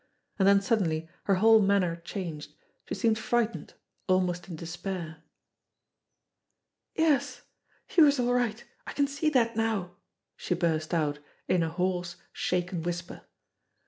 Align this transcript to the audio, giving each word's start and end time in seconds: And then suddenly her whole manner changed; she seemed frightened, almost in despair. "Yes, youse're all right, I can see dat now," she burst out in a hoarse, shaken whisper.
And 0.39 0.47
then 0.47 0.61
suddenly 0.61 1.07
her 1.25 1.35
whole 1.35 1.61
manner 1.61 1.97
changed; 1.97 2.55
she 2.89 2.95
seemed 2.95 3.19
frightened, 3.19 3.75
almost 4.07 4.47
in 4.49 4.55
despair. 4.55 5.21
"Yes, 6.95 7.43
youse're 7.95 8.19
all 8.23 8.33
right, 8.33 8.65
I 8.87 8.93
can 8.93 9.05
see 9.05 9.29
dat 9.29 9.55
now," 9.55 9.91
she 10.35 10.55
burst 10.55 10.95
out 10.95 11.19
in 11.47 11.61
a 11.61 11.69
hoarse, 11.69 12.15
shaken 12.33 12.81
whisper. 12.81 13.21